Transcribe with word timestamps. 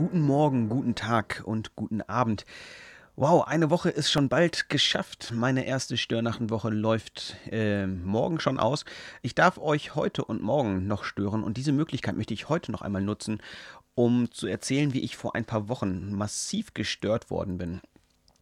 Guten 0.00 0.22
Morgen, 0.22 0.70
guten 0.70 0.94
Tag 0.94 1.42
und 1.44 1.76
guten 1.76 2.00
Abend. 2.00 2.46
Wow, 3.16 3.46
eine 3.46 3.68
Woche 3.68 3.90
ist 3.90 4.10
schon 4.10 4.30
bald 4.30 4.70
geschafft. 4.70 5.30
Meine 5.30 5.66
erste 5.66 5.98
Störnachtenwoche 5.98 6.70
läuft 6.70 7.36
äh, 7.50 7.86
morgen 7.86 8.40
schon 8.40 8.58
aus. 8.58 8.86
Ich 9.20 9.34
darf 9.34 9.58
euch 9.58 9.94
heute 9.94 10.24
und 10.24 10.40
morgen 10.40 10.86
noch 10.86 11.04
stören 11.04 11.44
und 11.44 11.58
diese 11.58 11.72
Möglichkeit 11.72 12.16
möchte 12.16 12.32
ich 12.32 12.48
heute 12.48 12.72
noch 12.72 12.80
einmal 12.80 13.02
nutzen, 13.02 13.42
um 13.94 14.30
zu 14.30 14.46
erzählen, 14.46 14.94
wie 14.94 15.00
ich 15.00 15.18
vor 15.18 15.34
ein 15.34 15.44
paar 15.44 15.68
Wochen 15.68 16.14
massiv 16.14 16.72
gestört 16.72 17.30
worden 17.30 17.58
bin. 17.58 17.82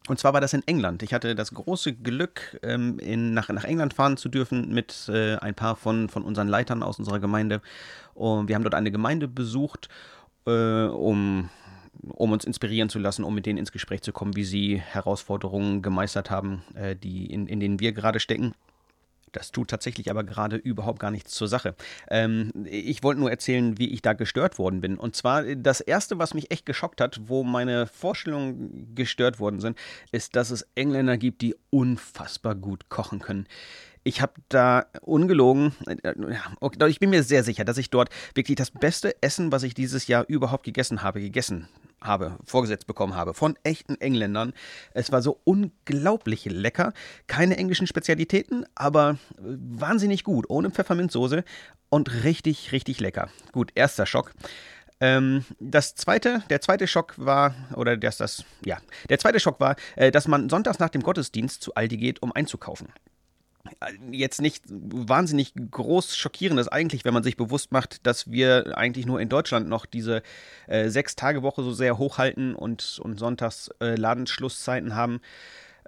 Und 0.07 0.17
zwar 0.17 0.33
war 0.33 0.41
das 0.41 0.53
in 0.53 0.65
England. 0.65 1.03
Ich 1.03 1.13
hatte 1.13 1.35
das 1.35 1.53
große 1.53 1.93
Glück, 1.93 2.57
ähm, 2.63 2.99
in, 2.99 3.33
nach, 3.33 3.49
nach 3.49 3.65
England 3.65 3.93
fahren 3.93 4.15
zu 4.15 4.29
dürfen 4.29 4.73
mit 4.73 5.09
äh, 5.09 5.35
ein 5.35 5.55
paar 5.55 5.75
von, 5.75 6.07
von 6.07 6.23
unseren 6.23 6.47
Leitern 6.47 6.83
aus 6.83 6.99
unserer 6.99 7.19
Gemeinde. 7.19 7.61
Und 8.13 8.47
wir 8.47 8.55
haben 8.55 8.63
dort 8.63 8.75
eine 8.75 8.91
Gemeinde 8.91 9.27
besucht, 9.27 9.89
äh, 10.45 10.85
um, 10.85 11.49
um 12.07 12.31
uns 12.31 12.45
inspirieren 12.45 12.89
zu 12.89 12.99
lassen, 12.99 13.23
um 13.23 13.35
mit 13.35 13.45
denen 13.45 13.59
ins 13.59 13.71
Gespräch 13.71 14.01
zu 14.01 14.11
kommen, 14.11 14.35
wie 14.35 14.43
sie 14.43 14.79
Herausforderungen 14.79 15.81
gemeistert 15.81 16.29
haben, 16.29 16.63
äh, 16.75 16.95
die 16.95 17.25
in, 17.27 17.47
in 17.47 17.59
denen 17.59 17.79
wir 17.79 17.91
gerade 17.91 18.19
stecken. 18.19 18.53
Das 19.31 19.51
tut 19.51 19.69
tatsächlich 19.69 20.09
aber 20.09 20.23
gerade 20.23 20.55
überhaupt 20.55 20.99
gar 20.99 21.11
nichts 21.11 21.31
zur 21.31 21.47
Sache. 21.47 21.75
Ähm, 22.09 22.51
ich 22.65 23.03
wollte 23.03 23.19
nur 23.19 23.29
erzählen, 23.29 23.77
wie 23.77 23.89
ich 23.89 24.01
da 24.01 24.13
gestört 24.13 24.57
worden 24.57 24.81
bin. 24.81 24.97
Und 24.97 25.15
zwar 25.15 25.43
das 25.43 25.81
Erste, 25.81 26.19
was 26.19 26.33
mich 26.33 26.51
echt 26.51 26.65
geschockt 26.65 27.01
hat, 27.01 27.19
wo 27.25 27.43
meine 27.43 27.87
Vorstellungen 27.87 28.95
gestört 28.95 29.39
worden 29.39 29.59
sind, 29.59 29.77
ist, 30.11 30.35
dass 30.35 30.49
es 30.49 30.67
Engländer 30.75 31.17
gibt, 31.17 31.41
die 31.41 31.55
unfassbar 31.69 32.55
gut 32.55 32.89
kochen 32.89 33.19
können. 33.19 33.47
Ich 34.09 34.23
habe 34.23 34.33
da 34.49 34.87
ungelogen, 35.01 35.71
äh, 35.85 36.89
ich 36.89 36.99
bin 36.99 37.11
mir 37.11 37.21
sehr 37.21 37.43
sicher, 37.43 37.63
dass 37.63 37.77
ich 37.77 37.91
dort 37.91 38.09
wirklich 38.33 38.55
das 38.55 38.71
beste 38.71 39.21
Essen, 39.21 39.51
was 39.51 39.61
ich 39.61 39.75
dieses 39.75 40.07
Jahr 40.07 40.25
überhaupt 40.27 40.63
gegessen 40.63 41.03
habe, 41.03 41.21
gegessen 41.21 41.67
habe, 42.01 42.39
vorgesetzt 42.43 42.87
bekommen 42.87 43.13
habe, 43.13 43.35
von 43.35 43.55
echten 43.61 44.01
Engländern. 44.01 44.53
Es 44.95 45.11
war 45.11 45.21
so 45.21 45.39
unglaublich 45.43 46.45
lecker. 46.45 46.93
Keine 47.27 47.57
englischen 47.57 47.85
Spezialitäten, 47.85 48.65
aber 48.73 49.19
wahnsinnig 49.37 50.23
gut, 50.23 50.49
ohne 50.49 50.71
Pfefferminzsoße 50.71 51.43
und 51.89 52.23
richtig, 52.23 52.71
richtig 52.71 52.99
lecker. 52.99 53.29
Gut, 53.51 53.71
erster 53.75 54.07
Schock. 54.07 54.31
Ähm, 55.01 55.45
das 55.59 55.93
zweite, 55.93 56.41
der 56.49 56.61
zweite 56.61 56.87
Schock 56.87 57.13
war, 57.17 57.53
oder 57.75 57.95
das, 57.95 58.17
das, 58.17 58.43
ja, 58.65 58.79
der 59.07 59.19
zweite 59.19 59.39
Schock 59.39 59.59
war, 59.59 59.75
äh, 59.97 60.09
dass 60.09 60.27
man 60.27 60.49
sonntags 60.49 60.79
nach 60.79 60.89
dem 60.89 61.03
Gottesdienst 61.03 61.61
zu 61.61 61.75
Aldi 61.75 61.97
geht, 61.97 62.23
um 62.23 62.31
einzukaufen 62.31 62.87
jetzt 64.11 64.41
nicht 64.41 64.63
wahnsinnig 64.67 65.53
groß 65.71 66.15
schockierendes 66.15 66.67
eigentlich, 66.67 67.05
wenn 67.05 67.13
man 67.13 67.23
sich 67.23 67.37
bewusst 67.37 67.71
macht, 67.71 68.05
dass 68.05 68.31
wir 68.31 68.77
eigentlich 68.77 69.05
nur 69.05 69.19
in 69.19 69.29
Deutschland 69.29 69.67
noch 69.67 69.85
diese 69.85 70.21
äh, 70.67 70.89
Sechs-Tage-Woche 70.89 71.63
so 71.63 71.71
sehr 71.71 71.97
hochhalten 71.97 72.55
und, 72.55 72.99
und 73.03 73.19
sonntags 73.19 73.69
äh, 73.81 73.95
Ladenschlusszeiten 73.95 74.95
haben. 74.95 75.21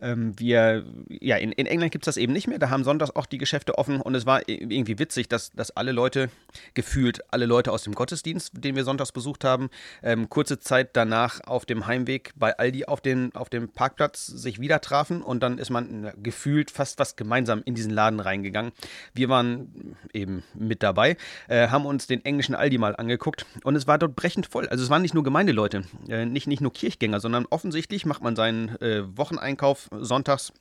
Ähm, 0.02 0.38
wir, 0.40 0.86
ja, 1.08 1.38
in, 1.38 1.52
in 1.52 1.66
England 1.66 1.92
gibt 1.92 2.06
es 2.06 2.16
das 2.16 2.18
eben 2.18 2.34
nicht 2.34 2.48
mehr. 2.48 2.60
Da 2.60 2.70
haben 2.70 2.84
sonntags 2.84 3.16
auch 3.16 3.26
die 3.26 3.38
Geschäfte 3.38 3.78
offen 3.78 4.02
und 4.02 4.16
es 4.16 4.26
war 4.26 4.48
irgendwie 4.48 5.00
witzig, 5.00 5.30
dass, 5.30 5.52
dass 5.52 5.72
alle 5.72 5.92
Leute, 5.92 6.30
gefühlt 6.74 7.22
alle 7.32 7.46
Leute 7.46 7.72
aus 7.72 7.84
dem 7.84 7.94
Gottesdienst, 7.94 8.52
den 8.54 8.76
wir 8.76 8.84
sonntags 8.84 9.12
besucht 9.12 9.44
haben, 9.44 9.70
ähm, 10.04 10.30
kurze 10.30 10.60
Zeit 10.60 10.92
danach 10.94 11.42
auf 11.46 11.66
dem 11.66 11.88
Heimweg 11.88 12.34
bei 12.36 12.58
Aldi 12.58 12.86
auf, 12.86 13.02
den, 13.02 13.34
auf 13.36 13.50
dem 13.50 13.70
Parkplatz 13.70 14.26
sich 14.26 14.60
wieder 14.60 14.82
trafen 14.82 15.22
und 15.22 15.44
dann 15.44 15.58
ist 15.58 15.70
man 15.70 16.12
gefühlt 16.22 16.72
fast 16.72 16.98
fast 16.98 17.18
gemeinsam 17.18 17.62
in 17.66 17.76
diesen 17.76 17.92
Laden 17.92 18.20
reingegangen. 18.20 18.72
Wir 19.14 19.30
waren 19.30 19.96
eben 20.14 20.44
mit 20.54 20.84
dabei, 20.84 21.18
äh, 21.48 21.68
haben 21.68 21.86
uns 21.86 22.08
den 22.08 22.26
englischen 22.26 22.56
Aldi 22.56 22.78
mal 22.78 22.96
angeguckt 22.96 23.46
und 23.64 23.76
es 23.76 23.88
war 23.88 23.98
dort 23.98 24.16
brechend 24.16 24.48
voll. 24.48 24.68
Also 24.68 24.84
es 24.84 24.90
waren 24.90 25.02
nicht 25.02 25.14
nur 25.14 25.24
Gemeindeleute, 25.24 25.84
äh, 26.10 26.26
nicht, 26.26 26.48
nicht 26.48 26.62
nur 26.62 26.74
Kirchgänger, 26.74 27.20
sondern 27.20 27.46
offensichtlich 27.50 28.06
macht 28.06 28.24
man 28.24 28.36
seinen 28.36 28.70
äh, 28.82 29.04
Wocheneinkauf 29.18 29.91
sonntags 29.92 30.54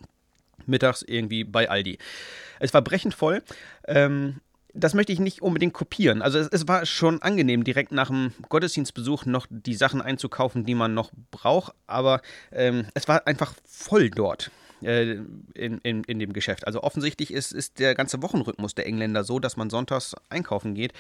mittags 0.67 1.03
irgendwie 1.03 1.45
bei 1.45 1.71
Aldi. 1.71 1.99
Es 2.59 2.75
war 2.75 2.83
brechend 2.83 3.15
voll. 3.15 3.43
Ähm, 3.87 4.41
das 4.73 4.95
möchte 4.95 5.13
ich 5.13 5.19
nicht 5.19 5.43
unbedingt 5.43 5.73
kopieren. 5.73 6.23
Also 6.23 6.39
es, 6.39 6.49
es, 6.49 6.69
war 6.69 6.87
schon 6.87 7.23
angenehm, 7.23 7.65
direkt 7.65 7.93
nach 7.93 8.09
dem 8.09 8.33
Gottesdienstbesuch 8.49 9.27
noch 9.27 9.47
die 9.51 9.75
Sachen 9.75 10.01
einzukaufen, 10.01 10.65
die 10.65 10.75
man 10.75 10.95
noch 10.95 11.11
braucht, 11.31 11.75
aber 11.87 12.21
ähm, 12.53 12.87
es 12.95 13.09
war 13.09 13.27
einfach 13.27 13.55
voll 13.67 14.11
dort 14.11 14.51
äh, 14.83 15.19
in, 15.55 15.79
in, 15.83 16.05
in 16.05 16.19
dem 16.19 16.33
Geschäft. 16.33 16.67
Also 16.67 16.83
offensichtlich 16.83 17.33
ist, 17.33 17.53
ist 17.53 17.79
der 17.79 17.95
ganze 17.95 18.23
Wochenrhythmus 18.23 18.75
der 18.75 18.87
Engländer 18.87 19.25
so, 19.25 19.39
dass 19.39 19.57
man 19.57 19.71
sonntags 19.71 20.15
einkaufen 20.29 20.75
geht. 20.75 20.93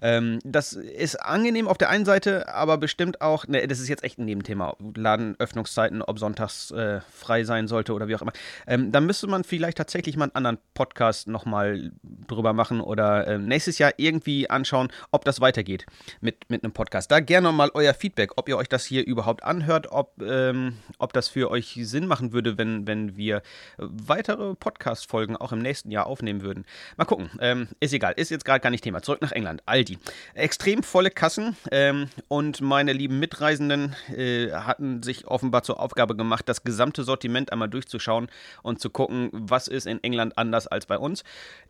Ähm, 0.00 0.38
das 0.44 0.72
ist 0.72 1.16
angenehm 1.16 1.68
auf 1.68 1.78
der 1.78 1.90
einen 1.90 2.04
Seite, 2.04 2.48
aber 2.48 2.78
bestimmt 2.78 3.20
auch, 3.20 3.46
ne, 3.46 3.66
das 3.66 3.80
ist 3.80 3.88
jetzt 3.88 4.04
echt 4.04 4.18
ein 4.18 4.24
Nebenthema, 4.24 4.76
Ladenöffnungszeiten, 4.96 6.02
ob 6.02 6.18
sonntags 6.18 6.70
äh, 6.70 7.00
frei 7.10 7.44
sein 7.44 7.68
sollte 7.68 7.92
oder 7.94 8.08
wie 8.08 8.16
auch 8.16 8.22
immer. 8.22 8.32
Ähm, 8.66 8.92
da 8.92 9.00
müsste 9.00 9.26
man 9.26 9.44
vielleicht 9.44 9.78
tatsächlich 9.78 10.16
mal 10.16 10.24
einen 10.24 10.34
anderen 10.34 10.58
Podcast 10.74 11.28
nochmal 11.28 11.92
drüber 12.26 12.52
machen 12.52 12.80
oder 12.80 13.26
äh, 13.26 13.38
nächstes 13.38 13.78
Jahr 13.78 13.92
irgendwie 13.96 14.50
anschauen, 14.50 14.88
ob 15.10 15.24
das 15.24 15.40
weitergeht 15.40 15.86
mit, 16.20 16.50
mit 16.50 16.64
einem 16.64 16.72
Podcast. 16.72 17.10
Da 17.10 17.20
gerne 17.20 17.52
mal 17.52 17.70
euer 17.74 17.94
Feedback, 17.94 18.32
ob 18.36 18.48
ihr 18.48 18.56
euch 18.56 18.68
das 18.68 18.84
hier 18.84 19.06
überhaupt 19.06 19.42
anhört, 19.42 19.88
ob, 19.90 20.20
ähm, 20.22 20.74
ob 20.98 21.12
das 21.12 21.28
für 21.28 21.50
euch 21.50 21.78
Sinn 21.82 22.06
machen 22.06 22.32
würde, 22.32 22.58
wenn, 22.58 22.86
wenn 22.86 23.16
wir 23.16 23.21
wir 23.22 23.42
weitere 23.78 24.54
Podcast-Folgen 24.54 25.36
auch 25.36 25.52
im 25.52 25.60
nächsten 25.60 25.90
Jahr 25.90 26.06
aufnehmen 26.06 26.42
würden. 26.42 26.64
Mal 26.96 27.04
gucken. 27.04 27.30
Ähm, 27.40 27.68
ist 27.80 27.92
egal, 27.92 28.14
ist 28.16 28.30
jetzt 28.30 28.44
gerade 28.44 28.60
gar 28.60 28.70
nicht 28.70 28.82
Thema. 28.82 29.02
Zurück 29.02 29.22
nach 29.22 29.32
England. 29.32 29.62
Aldi. 29.66 29.98
Extrem 30.34 30.82
volle 30.82 31.10
Kassen 31.10 31.56
ähm, 31.70 32.08
und 32.28 32.60
meine 32.60 32.92
lieben 32.92 33.20
Mitreisenden 33.20 33.94
äh, 34.14 34.50
hatten 34.50 35.02
sich 35.02 35.26
offenbar 35.26 35.62
zur 35.62 35.78
Aufgabe 35.80 36.16
gemacht, 36.16 36.48
das 36.48 36.64
gesamte 36.64 37.04
Sortiment 37.04 37.52
einmal 37.52 37.68
durchzuschauen 37.68 38.28
und 38.62 38.80
zu 38.80 38.90
gucken, 38.90 39.30
was 39.32 39.68
ist 39.68 39.86
in 39.86 40.02
England 40.02 40.36
anders 40.36 40.66
als 40.66 40.86
bei 40.86 40.98
uns. 40.98 41.22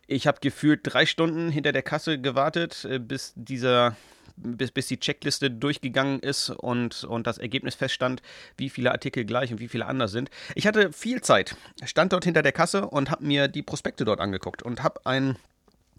Ich 0.07 0.27
habe 0.27 0.39
gefühlt 0.41 0.81
drei 0.83 1.05
Stunden 1.05 1.49
hinter 1.49 1.71
der 1.71 1.83
Kasse 1.83 2.19
gewartet, 2.19 2.85
äh, 2.89 2.99
bis 2.99 3.33
dieser 3.35 3.95
bis, 4.35 4.71
bis 4.71 4.87
die 4.87 4.99
Checkliste 4.99 5.51
durchgegangen 5.51 6.19
ist 6.19 6.49
und, 6.49 7.03
und 7.03 7.27
das 7.27 7.37
Ergebnis 7.37 7.75
feststand, 7.75 8.21
wie 8.57 8.69
viele 8.69 8.91
Artikel 8.91 9.25
gleich 9.25 9.51
und 9.51 9.59
wie 9.59 9.67
viele 9.67 9.85
anders 9.85 10.11
sind. 10.11 10.29
Ich 10.55 10.67
hatte 10.67 10.91
viel 10.91 11.21
Zeit, 11.21 11.55
stand 11.85 12.13
dort 12.13 12.25
hinter 12.25 12.41
der 12.41 12.51
Kasse 12.51 12.87
und 12.87 13.09
habe 13.11 13.25
mir 13.25 13.47
die 13.47 13.63
Prospekte 13.63 14.05
dort 14.05 14.19
angeguckt 14.19 14.63
und 14.63 14.83
habe 14.83 15.05
ein 15.05 15.37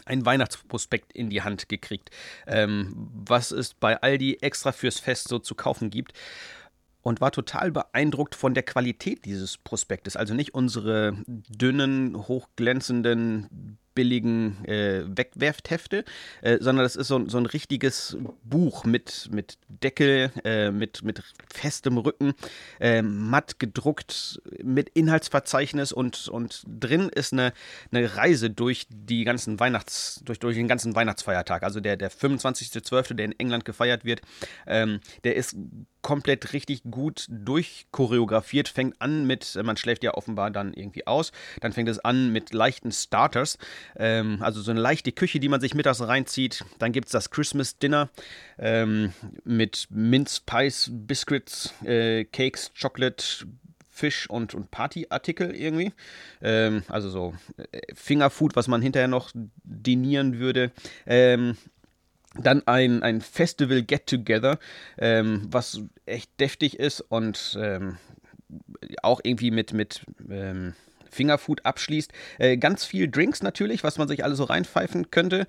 ein 0.07 0.27
Weihnachtsprospekt 0.27 1.13
in 1.13 1.31
die 1.31 1.43
Hand 1.43 1.69
gekriegt, 1.69 2.11
ähm, 2.47 3.11
was 3.27 3.53
es 3.53 3.73
bei 3.75 4.03
Aldi 4.03 4.39
extra 4.43 4.73
fürs 4.73 4.99
Fest 4.99 5.29
so 5.29 5.39
zu 5.39 5.55
kaufen 5.55 5.89
gibt 5.89 6.13
und 7.05 7.21
war 7.21 7.31
total 7.31 7.71
beeindruckt 7.71 8.35
von 8.35 8.55
der 8.55 8.65
Qualität 8.65 9.25
dieses 9.25 9.59
Prospektes. 9.59 10.17
Also 10.17 10.35
nicht 10.35 10.55
unsere 10.55 11.17
dünnen, 11.27 12.17
hochglänzenden 12.29 13.49
billigen 13.95 14.65
äh, 14.65 15.05
Wegwerfhefte, 15.07 16.05
äh, 16.43 16.59
sondern 16.61 16.85
das 16.85 16.97
ist 16.97 17.09
so, 17.09 17.29
so, 17.29 17.39
ein 17.39 17.47
richtiges 17.47 18.17
Buch 18.43 18.85
mit, 18.85 19.29
mit 19.33 19.59
Deckel, 19.69 20.31
äh, 20.45 20.71
mit, 20.71 21.03
mit 21.03 21.23
festem 21.53 21.99
Rücken, 21.99 22.35
äh, 22.81 23.03
matt 23.03 23.59
gedruckt, 23.59 24.41
mit 24.63 24.89
Inhaltsverzeichnis 24.91 25.93
und, 25.93 26.29
und 26.29 26.65
drin 26.67 27.09
ist 27.09 27.33
eine, 27.33 27.53
eine 27.93 28.17
Reise 28.17 28.51
durch 28.51 28.87
die 28.91 29.25
ganzen 29.25 29.61
Weihnachts, 29.61 30.21
durch, 30.25 30.39
durch 30.39 30.57
den 30.57 30.69
ganzen 30.69 30.95
Weihnachtsfeiertag. 30.95 31.63
Also 31.63 31.81
der, 31.81 31.97
der 31.97 32.11
25.12., 32.11 33.15
der 33.15 33.27
in 33.27 33.39
England 33.39 33.65
gefeiert 33.65 34.05
wird, 34.05 34.23
ähm, 34.67 35.01
der 35.25 35.37
ist 35.37 35.57
komplett 36.05 36.53
richtig 36.53 36.83
gut 36.89 37.27
durchchoreografiert. 37.29 38.69
Fängt 38.69 39.01
an 39.01 39.27
mit, 39.27 39.59
man 39.65 39.77
schläft 39.77 40.05
ja 40.05 40.15
offenbar 40.15 40.51
dann 40.51 40.73
irgendwie 40.75 41.07
aus. 41.07 41.33
Dann 41.61 41.73
fängt 41.73 41.89
es 41.89 41.99
an 41.99 42.31
mit 42.31 42.53
leichten 42.53 42.93
Starters. 42.93 43.59
Ähm, 43.97 44.39
also 44.41 44.61
so 44.61 44.71
eine 44.71 44.81
leichte 44.81 45.13
Küche, 45.13 45.41
die 45.41 45.49
man 45.49 45.61
sich 45.61 45.75
mittags 45.75 46.01
reinzieht. 46.01 46.65
Dann 46.79 46.93
gibt 46.93 47.07
es 47.07 47.13
das 47.13 47.31
Christmas 47.31 47.79
Dinner 47.79 48.11
ähm, 48.59 49.13
mit 49.45 49.87
Mince 49.91 50.43
Pies, 50.45 50.91
Biscuits, 50.93 51.75
äh, 51.85 52.25
Cakes, 52.25 52.73
Chocolate, 52.81 53.25
Fisch 53.91 54.29
und, 54.29 54.55
und 54.55 54.71
Partyartikel 54.71 55.55
irgendwie. 55.55 55.93
Ähm, 56.43 56.83
also 56.89 57.09
so 57.09 57.35
äh, 57.57 57.81
Fingerfood, 57.95 58.57
was 58.57 58.67
man 58.67 58.83
hinterher 58.83 59.09
noch 59.09 59.31
dinieren 59.35 60.39
würde. 60.39 60.73
Ähm, 61.07 61.57
dann 62.37 62.67
ein, 62.67 63.05
ein 63.05 63.21
Festival 63.21 63.83
Get 63.83 64.09
Together, 64.09 64.59
ähm, 64.99 65.47
was 65.51 65.81
echt 66.05 66.29
deftig 66.41 66.81
ist 66.81 67.01
und 67.01 67.57
ähm, 67.61 67.99
auch 69.03 69.21
irgendwie 69.23 69.53
mit, 69.53 69.73
mit 69.73 70.05
ähm, 70.29 70.75
Fingerfood 71.15 71.65
abschließt. 71.65 72.13
Äh, 72.39 72.57
ganz 72.57 72.85
viel 72.85 73.11
Drinks 73.11 73.43
natürlich, 73.43 73.85
was 73.85 73.99
man 73.99 74.09
sich 74.09 74.25
alle 74.25 74.35
so 74.35 74.45
reinpfeifen 74.45 75.11
könnte. 75.11 75.47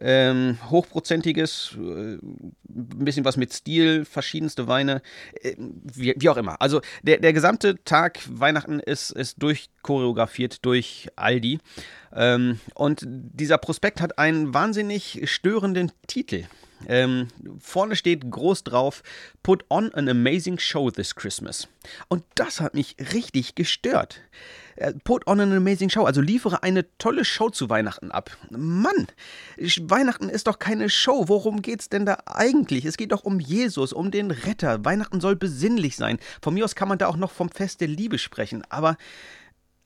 Ähm, 0.00 0.58
hochprozentiges, 0.70 1.76
äh, 1.76 2.18
ein 2.18 2.54
bisschen 3.04 3.24
was 3.24 3.36
mit 3.36 3.52
Stil, 3.52 4.04
verschiedenste 4.04 4.68
Weine, 4.68 5.02
äh, 5.42 5.54
wie, 5.58 6.14
wie, 6.16 6.28
auch 6.28 6.36
immer. 6.36 6.60
Also 6.60 6.80
der, 7.02 7.18
der 7.18 7.32
gesamte 7.32 7.82
Tag 7.84 8.20
Weihnachten 8.28 8.80
ist, 8.80 9.10
ist 9.10 9.42
durchchoreografiert 9.42 10.64
durch 10.64 11.08
Aldi. 11.16 11.58
Ähm, 12.14 12.60
und 12.74 13.04
dieser 13.06 13.58
Prospekt 13.58 14.00
hat 14.00 14.18
einen 14.18 14.54
wahnsinnig 14.54 15.22
störenden 15.24 15.92
Titel. 16.06 16.44
Ähm, 16.86 17.28
vorne 17.58 17.96
steht 17.96 18.30
groß 18.30 18.64
drauf, 18.64 19.02
Put 19.42 19.64
on 19.70 19.92
an 19.94 20.08
amazing 20.08 20.58
show 20.58 20.90
this 20.90 21.14
Christmas. 21.14 21.68
Und 22.08 22.24
das 22.34 22.60
hat 22.60 22.74
mich 22.74 22.96
richtig 23.12 23.54
gestört. 23.54 24.20
Äh, 24.76 24.92
put 25.04 25.26
on 25.26 25.40
an 25.40 25.52
amazing 25.52 25.88
show, 25.88 26.04
also 26.04 26.20
liefere 26.20 26.62
eine 26.62 26.86
tolle 26.98 27.24
Show 27.24 27.48
zu 27.48 27.70
Weihnachten 27.70 28.10
ab. 28.10 28.36
Mann, 28.50 29.06
Weihnachten 29.56 30.28
ist 30.28 30.46
doch 30.46 30.58
keine 30.58 30.90
Show. 30.90 31.28
Worum 31.28 31.62
geht's 31.62 31.88
denn 31.88 32.06
da 32.06 32.18
eigentlich? 32.26 32.84
Es 32.84 32.96
geht 32.96 33.12
doch 33.12 33.24
um 33.24 33.40
Jesus, 33.40 33.92
um 33.92 34.10
den 34.10 34.30
Retter. 34.30 34.84
Weihnachten 34.84 35.20
soll 35.20 35.36
besinnlich 35.36 35.96
sein. 35.96 36.18
Von 36.42 36.54
mir 36.54 36.64
aus 36.64 36.74
kann 36.74 36.88
man 36.88 36.98
da 36.98 37.06
auch 37.06 37.16
noch 37.16 37.30
vom 37.30 37.48
Fest 37.48 37.80
der 37.80 37.88
Liebe 37.88 38.18
sprechen, 38.18 38.62
aber 38.68 38.96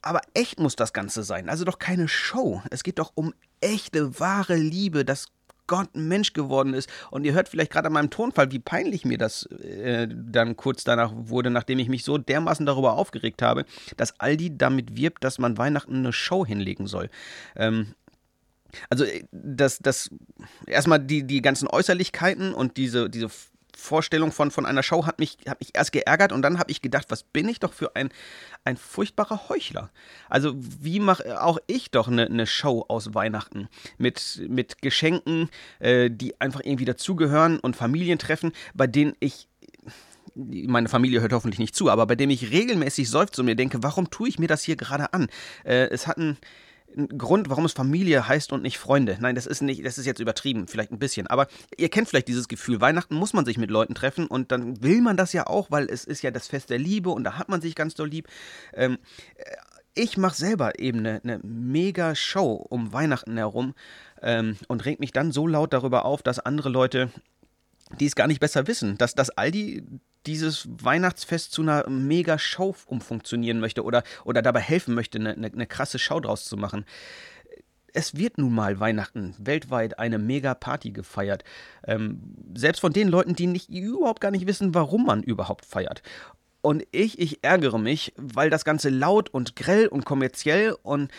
aber 0.02 0.22
echt 0.32 0.58
muss 0.58 0.76
das 0.76 0.94
Ganze 0.94 1.22
sein. 1.22 1.50
Also 1.50 1.64
doch 1.64 1.78
keine 1.78 2.08
Show. 2.08 2.62
Es 2.70 2.82
geht 2.82 2.98
doch 2.98 3.12
um 3.14 3.34
echte, 3.60 4.18
wahre 4.18 4.56
Liebe, 4.56 5.04
das 5.04 5.26
Gott 5.70 5.94
ein 5.94 6.08
Mensch 6.08 6.32
geworden 6.32 6.74
ist. 6.74 6.90
Und 7.12 7.24
ihr 7.24 7.32
hört 7.32 7.48
vielleicht 7.48 7.70
gerade 7.70 7.86
an 7.86 7.92
meinem 7.92 8.10
Tonfall, 8.10 8.50
wie 8.50 8.58
peinlich 8.58 9.04
mir 9.04 9.18
das 9.18 9.46
äh, 9.46 10.08
dann 10.10 10.56
kurz 10.56 10.82
danach 10.82 11.12
wurde, 11.14 11.48
nachdem 11.48 11.78
ich 11.78 11.88
mich 11.88 12.02
so 12.02 12.18
dermaßen 12.18 12.66
darüber 12.66 12.94
aufgeregt 12.94 13.40
habe, 13.40 13.64
dass 13.96 14.18
Aldi 14.18 14.58
damit 14.58 14.96
wirbt, 14.96 15.22
dass 15.22 15.38
man 15.38 15.58
Weihnachten 15.58 15.94
eine 15.94 16.12
Show 16.12 16.44
hinlegen 16.44 16.88
soll. 16.88 17.08
Ähm, 17.54 17.94
also 18.88 19.04
äh, 19.04 19.22
das, 19.30 19.78
das 19.78 20.10
erstmal 20.66 20.98
die, 20.98 21.22
die 21.22 21.40
ganzen 21.40 21.68
Äußerlichkeiten 21.68 22.52
und 22.52 22.76
diese, 22.76 23.08
diese 23.08 23.28
Vorstellung 23.80 24.30
von, 24.30 24.50
von 24.50 24.66
einer 24.66 24.82
Show 24.82 25.06
hat 25.06 25.18
mich, 25.18 25.38
hat 25.48 25.60
mich 25.60 25.70
erst 25.74 25.92
geärgert 25.92 26.32
und 26.32 26.42
dann 26.42 26.58
habe 26.58 26.70
ich 26.70 26.82
gedacht, 26.82 27.06
was 27.08 27.22
bin 27.22 27.48
ich 27.48 27.60
doch 27.60 27.72
für 27.72 27.96
ein, 27.96 28.10
ein 28.64 28.76
furchtbarer 28.76 29.48
Heuchler. 29.48 29.90
Also 30.28 30.54
wie 30.56 31.00
mache 31.00 31.42
auch 31.42 31.58
ich 31.66 31.90
doch 31.90 32.08
eine, 32.08 32.26
eine 32.26 32.46
Show 32.46 32.84
aus 32.88 33.14
Weihnachten 33.14 33.68
mit, 33.98 34.42
mit 34.48 34.82
Geschenken, 34.82 35.48
äh, 35.78 36.10
die 36.10 36.40
einfach 36.40 36.60
irgendwie 36.62 36.84
dazugehören 36.84 37.58
und 37.58 37.76
Familientreffen, 37.76 38.52
bei 38.74 38.86
denen 38.86 39.14
ich 39.20 39.48
meine 40.34 40.88
Familie 40.88 41.20
hört 41.20 41.32
hoffentlich 41.32 41.58
nicht 41.58 41.74
zu, 41.74 41.90
aber 41.90 42.06
bei 42.06 42.14
dem 42.14 42.30
ich 42.30 42.52
regelmäßig 42.52 43.10
seufze 43.10 43.42
und 43.42 43.46
mir 43.46 43.56
denke, 43.56 43.82
warum 43.82 44.10
tue 44.10 44.28
ich 44.28 44.38
mir 44.38 44.46
das 44.46 44.62
hier 44.62 44.76
gerade 44.76 45.12
an? 45.12 45.28
Äh, 45.64 45.88
es 45.88 46.06
ein 46.06 46.38
Grund, 47.16 47.48
warum 47.50 47.64
es 47.64 47.72
Familie 47.72 48.26
heißt 48.26 48.52
und 48.52 48.62
nicht 48.62 48.78
Freunde. 48.78 49.16
Nein, 49.20 49.34
das 49.34 49.46
ist 49.46 49.60
nicht, 49.62 49.84
das 49.84 49.98
ist 49.98 50.06
jetzt 50.06 50.20
übertrieben, 50.20 50.66
vielleicht 50.66 50.90
ein 50.92 50.98
bisschen. 50.98 51.26
Aber 51.26 51.46
ihr 51.76 51.88
kennt 51.88 52.08
vielleicht 52.08 52.28
dieses 52.28 52.48
Gefühl. 52.48 52.80
Weihnachten 52.80 53.14
muss 53.14 53.32
man 53.32 53.44
sich 53.44 53.58
mit 53.58 53.70
Leuten 53.70 53.94
treffen 53.94 54.26
und 54.26 54.52
dann 54.52 54.82
will 54.82 55.00
man 55.00 55.16
das 55.16 55.32
ja 55.32 55.46
auch, 55.46 55.70
weil 55.70 55.88
es 55.88 56.04
ist 56.04 56.22
ja 56.22 56.30
das 56.30 56.48
Fest 56.48 56.70
der 56.70 56.78
Liebe 56.78 57.10
und 57.10 57.24
da 57.24 57.38
hat 57.38 57.48
man 57.48 57.60
sich 57.60 57.74
ganz 57.74 57.94
doll 57.94 58.08
lieb. 58.08 58.28
Ähm, 58.74 58.98
äh, 59.36 59.44
ich 59.94 60.16
mache 60.16 60.36
selber 60.36 60.78
eben 60.78 61.00
eine, 61.00 61.20
eine 61.22 61.40
mega 61.42 62.14
Show 62.14 62.52
um 62.52 62.92
Weihnachten 62.92 63.36
herum 63.36 63.74
ähm, 64.22 64.56
und 64.68 64.84
reg 64.84 65.00
mich 65.00 65.12
dann 65.12 65.32
so 65.32 65.46
laut 65.46 65.72
darüber 65.72 66.04
auf, 66.04 66.22
dass 66.22 66.38
andere 66.38 66.68
Leute 66.68 67.10
die 67.98 68.06
es 68.06 68.14
gar 68.14 68.26
nicht 68.26 68.40
besser 68.40 68.66
wissen, 68.66 68.96
dass, 68.98 69.14
dass 69.14 69.30
Aldi 69.30 69.84
dieses 70.26 70.68
Weihnachtsfest 70.70 71.52
zu 71.52 71.62
einer 71.62 71.88
Mega-Show 71.88 72.74
umfunktionieren 72.86 73.60
möchte 73.60 73.84
oder, 73.84 74.02
oder 74.24 74.42
dabei 74.42 74.60
helfen 74.60 74.94
möchte, 74.94 75.18
eine, 75.18 75.30
eine, 75.32 75.46
eine 75.46 75.66
krasse 75.66 75.98
Show 75.98 76.20
draus 76.20 76.44
zu 76.44 76.56
machen 76.56 76.84
es 77.92 78.16
wird 78.16 78.38
nun 78.38 78.54
mal 78.54 78.80
Weihnachten 78.80 79.34
weltweit 79.38 79.98
eine 79.98 80.18
Mega-Party 80.18 80.92
gefeiert. 80.92 81.44
Ähm, 81.86 82.20
selbst 82.54 82.80
von 82.80 82.92
den 82.92 83.08
Leuten, 83.08 83.34
die 83.34 83.46
nicht, 83.46 83.68
überhaupt 83.68 84.20
gar 84.20 84.30
nicht 84.30 84.46
wissen, 84.46 84.74
warum 84.74 85.06
man 85.06 85.22
überhaupt 85.22 85.64
feiert. 85.64 86.02
Und 86.62 86.86
ich, 86.90 87.18
ich 87.18 87.42
ärgere 87.42 87.78
mich, 87.78 88.12
weil 88.16 88.50
das 88.50 88.64
Ganze 88.64 88.90
laut 88.90 89.30
und 89.30 89.56
grell 89.56 89.86
und 89.86 90.04
kommerziell 90.04 90.76
und 90.82 91.10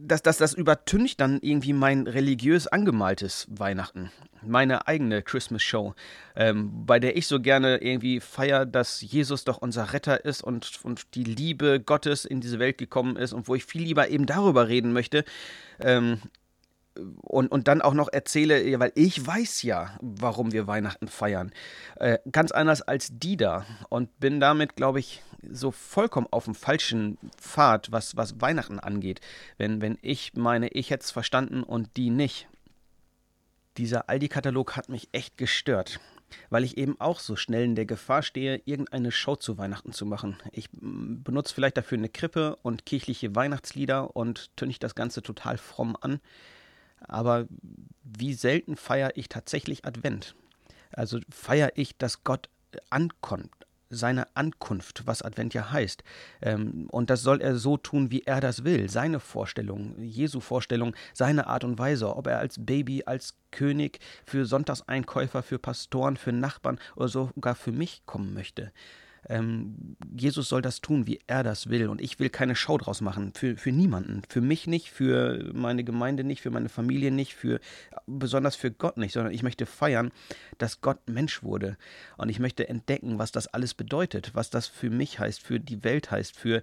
das, 0.00 0.22
das, 0.22 0.38
das 0.38 0.54
übertüncht 0.54 1.20
dann 1.20 1.38
irgendwie 1.40 1.72
mein 1.72 2.06
religiös 2.06 2.66
angemaltes 2.66 3.46
Weihnachten. 3.50 4.10
Meine 4.42 4.86
eigene 4.86 5.22
Christmas 5.22 5.62
Show, 5.62 5.94
ähm, 6.36 6.86
bei 6.86 7.00
der 7.00 7.16
ich 7.16 7.26
so 7.26 7.40
gerne 7.40 7.78
irgendwie 7.78 8.20
feiere, 8.20 8.66
dass 8.66 9.00
Jesus 9.00 9.44
doch 9.44 9.58
unser 9.58 9.92
Retter 9.92 10.24
ist 10.24 10.42
und, 10.42 10.80
und 10.84 11.14
die 11.14 11.24
Liebe 11.24 11.80
Gottes 11.80 12.24
in 12.24 12.40
diese 12.40 12.58
Welt 12.58 12.78
gekommen 12.78 13.16
ist 13.16 13.32
und 13.32 13.48
wo 13.48 13.54
ich 13.54 13.64
viel 13.64 13.82
lieber 13.82 14.08
eben 14.08 14.26
darüber 14.26 14.68
reden 14.68 14.92
möchte. 14.92 15.24
Ähm, 15.80 16.20
und, 17.22 17.48
und 17.48 17.68
dann 17.68 17.82
auch 17.82 17.94
noch 17.94 18.08
erzähle, 18.12 18.78
weil 18.78 18.92
ich 18.94 19.26
weiß 19.26 19.62
ja, 19.62 19.96
warum 20.00 20.52
wir 20.52 20.66
Weihnachten 20.66 21.08
feiern. 21.08 21.52
Äh, 21.96 22.18
ganz 22.30 22.52
anders 22.52 22.82
als 22.82 23.10
die 23.12 23.36
da. 23.36 23.64
Und 23.88 24.18
bin 24.20 24.40
damit, 24.40 24.76
glaube 24.76 25.00
ich, 25.00 25.22
so 25.50 25.70
vollkommen 25.70 26.26
auf 26.30 26.44
dem 26.44 26.54
falschen 26.54 27.18
Pfad, 27.36 27.92
was, 27.92 28.16
was 28.16 28.40
Weihnachten 28.40 28.78
angeht. 28.78 29.20
Wenn, 29.56 29.80
wenn 29.80 29.98
ich 30.02 30.34
meine, 30.34 30.68
ich 30.68 30.90
hätte 30.90 31.04
es 31.04 31.10
verstanden 31.10 31.62
und 31.62 31.96
die 31.96 32.10
nicht. 32.10 32.48
Dieser 33.76 34.08
Aldi-Katalog 34.08 34.76
hat 34.76 34.88
mich 34.88 35.08
echt 35.12 35.38
gestört, 35.38 36.00
weil 36.50 36.64
ich 36.64 36.78
eben 36.78 37.00
auch 37.00 37.20
so 37.20 37.36
schnell 37.36 37.64
in 37.64 37.76
der 37.76 37.86
Gefahr 37.86 38.22
stehe, 38.22 38.60
irgendeine 38.64 39.12
Show 39.12 39.36
zu 39.36 39.56
Weihnachten 39.56 39.92
zu 39.92 40.04
machen. 40.04 40.36
Ich 40.50 40.68
benutze 40.72 41.54
vielleicht 41.54 41.76
dafür 41.76 41.98
eine 41.98 42.08
Krippe 42.08 42.56
und 42.62 42.86
kirchliche 42.86 43.36
Weihnachtslieder 43.36 44.16
und 44.16 44.56
tünche 44.56 44.80
das 44.80 44.96
Ganze 44.96 45.22
total 45.22 45.58
fromm 45.58 45.96
an. 46.00 46.20
Aber 47.00 47.46
wie 48.02 48.34
selten 48.34 48.76
feiere 48.76 49.16
ich 49.16 49.28
tatsächlich 49.28 49.84
Advent? 49.84 50.34
Also 50.92 51.20
feiere 51.30 51.72
ich, 51.74 51.96
dass 51.96 52.24
Gott 52.24 52.48
ankommt, 52.90 53.50
seine 53.90 54.26
Ankunft, 54.36 55.06
was 55.06 55.22
Advent 55.22 55.54
ja 55.54 55.70
heißt. 55.70 56.02
Ähm, 56.42 56.88
und 56.90 57.10
das 57.10 57.22
soll 57.22 57.40
er 57.40 57.56
so 57.56 57.76
tun, 57.76 58.10
wie 58.10 58.22
er 58.22 58.40
das 58.40 58.64
will. 58.64 58.90
Seine 58.90 59.20
Vorstellung, 59.20 59.98
Jesu 59.98 60.40
Vorstellung, 60.40 60.94
seine 61.14 61.46
Art 61.46 61.64
und 61.64 61.78
Weise, 61.78 62.14
ob 62.14 62.26
er 62.26 62.38
als 62.38 62.56
Baby, 62.58 63.04
als 63.06 63.34
König, 63.50 64.00
für 64.26 64.44
Sonntagseinkäufer, 64.44 65.42
für 65.42 65.58
Pastoren, 65.58 66.16
für 66.16 66.32
Nachbarn 66.32 66.78
oder 66.96 67.08
sogar 67.08 67.54
für 67.54 67.72
mich 67.72 68.02
kommen 68.04 68.34
möchte. 68.34 68.72
Ähm, 69.28 69.96
Jesus 70.16 70.48
soll 70.48 70.62
das 70.62 70.80
tun, 70.80 71.06
wie 71.06 71.20
er 71.26 71.42
das 71.42 71.68
will. 71.68 71.88
Und 71.88 72.00
ich 72.00 72.18
will 72.18 72.30
keine 72.30 72.56
Show 72.56 72.78
draus 72.78 73.00
machen. 73.00 73.32
Für, 73.34 73.56
für 73.56 73.72
niemanden. 73.72 74.22
Für 74.28 74.40
mich 74.40 74.66
nicht, 74.66 74.90
für 74.90 75.50
meine 75.52 75.84
Gemeinde 75.84 76.24
nicht, 76.24 76.42
für 76.42 76.50
meine 76.50 76.68
Familie 76.68 77.10
nicht, 77.10 77.34
für 77.34 77.60
besonders 78.06 78.56
für 78.56 78.70
Gott 78.70 78.96
nicht, 78.96 79.12
sondern 79.12 79.32
ich 79.32 79.42
möchte 79.42 79.66
feiern, 79.66 80.10
dass 80.58 80.80
Gott 80.80 80.98
Mensch 81.08 81.42
wurde. 81.42 81.76
Und 82.16 82.28
ich 82.28 82.38
möchte 82.38 82.68
entdecken, 82.68 83.18
was 83.18 83.32
das 83.32 83.46
alles 83.48 83.74
bedeutet, 83.74 84.34
was 84.34 84.50
das 84.50 84.66
für 84.66 84.90
mich 84.90 85.18
heißt, 85.18 85.40
für 85.40 85.60
die 85.60 85.84
Welt 85.84 86.10
heißt, 86.10 86.36
für 86.36 86.62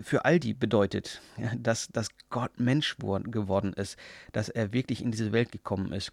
für 0.00 0.24
all 0.24 0.40
die 0.40 0.54
bedeutet, 0.54 1.20
dass, 1.58 1.88
dass 1.88 2.08
Gott 2.30 2.58
Mensch 2.58 2.96
geworden 2.96 3.74
ist, 3.74 3.98
dass 4.32 4.48
er 4.48 4.72
wirklich 4.72 5.02
in 5.02 5.10
diese 5.10 5.32
Welt 5.32 5.52
gekommen 5.52 5.92
ist. 5.92 6.12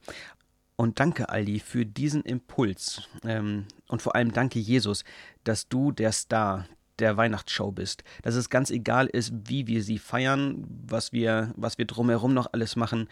Und 0.80 1.02
danke, 1.02 1.28
Aldi, 1.28 1.60
für 1.60 1.86
diesen 1.86 2.22
Impuls. 2.22 3.02
Ähm, 3.26 3.66
und 3.90 4.02
vor 4.02 4.16
allem 4.16 4.32
danke, 4.32 4.60
Jesus, 4.60 5.04
dass 5.44 5.68
du 5.68 5.92
der 5.92 6.14
Star 6.14 6.68
der 7.00 7.18
Weihnachtsshow 7.18 7.74
bist. 7.74 8.06
Dass 8.22 8.36
es 8.36 8.50
ganz 8.50 8.72
egal 8.72 9.08
ist, 9.08 9.34
wie 9.50 9.68
wir 9.68 9.84
sie 9.84 10.00
feiern, 10.00 10.64
was 10.88 11.12
wir, 11.12 11.54
was 11.58 11.78
wir 11.78 11.84
drumherum 11.84 12.34
noch 12.34 12.54
alles 12.54 12.78
machen 12.78 13.10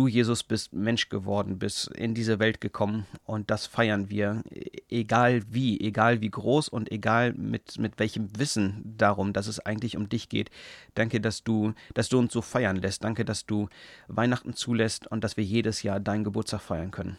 du, 0.00 0.08
Jesus, 0.08 0.42
bist 0.42 0.72
Mensch 0.72 1.10
geworden, 1.10 1.58
bist 1.58 1.88
in 1.88 2.14
diese 2.14 2.38
Welt 2.38 2.60
gekommen 2.62 3.06
und 3.24 3.50
das 3.50 3.66
feiern 3.66 4.08
wir, 4.08 4.42
egal 4.88 5.42
wie, 5.50 5.78
egal 5.78 6.22
wie 6.22 6.30
groß 6.30 6.70
und 6.70 6.90
egal 6.90 7.34
mit, 7.34 7.78
mit 7.78 7.98
welchem 7.98 8.28
Wissen 8.38 8.94
darum, 8.96 9.34
dass 9.34 9.46
es 9.46 9.60
eigentlich 9.60 9.98
um 9.98 10.08
dich 10.08 10.30
geht. 10.30 10.50
Danke, 10.94 11.20
dass 11.20 11.44
du, 11.44 11.74
dass 11.92 12.08
du 12.08 12.18
uns 12.18 12.32
so 12.32 12.40
feiern 12.40 12.76
lässt. 12.76 13.04
Danke, 13.04 13.26
dass 13.26 13.44
du 13.44 13.68
Weihnachten 14.08 14.54
zulässt 14.54 15.06
und 15.06 15.22
dass 15.22 15.36
wir 15.36 15.44
jedes 15.44 15.82
Jahr 15.82 16.00
deinen 16.00 16.24
Geburtstag 16.24 16.62
feiern 16.62 16.90
können. 16.90 17.18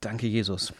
Danke, 0.00 0.28
Jesus. 0.28 0.72